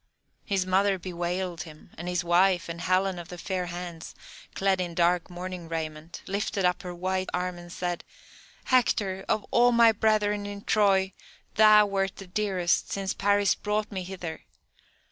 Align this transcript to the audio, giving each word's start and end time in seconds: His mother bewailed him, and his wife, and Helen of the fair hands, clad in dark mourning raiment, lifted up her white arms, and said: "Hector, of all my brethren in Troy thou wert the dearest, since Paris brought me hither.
His 0.45 0.65
mother 0.65 0.97
bewailed 0.97 1.61
him, 1.61 1.91
and 1.95 2.07
his 2.07 2.23
wife, 2.23 2.67
and 2.67 2.81
Helen 2.81 3.19
of 3.19 3.27
the 3.27 3.37
fair 3.37 3.67
hands, 3.67 4.15
clad 4.55 4.81
in 4.81 4.95
dark 4.95 5.29
mourning 5.29 5.69
raiment, 5.69 6.23
lifted 6.25 6.65
up 6.65 6.81
her 6.81 6.95
white 6.95 7.29
arms, 7.35 7.59
and 7.59 7.71
said: 7.71 8.03
"Hector, 8.63 9.23
of 9.29 9.45
all 9.51 9.71
my 9.71 9.91
brethren 9.91 10.47
in 10.47 10.63
Troy 10.63 11.13
thou 11.53 11.85
wert 11.85 12.15
the 12.15 12.25
dearest, 12.25 12.91
since 12.91 13.13
Paris 13.13 13.53
brought 13.53 13.91
me 13.91 14.01
hither. 14.01 14.41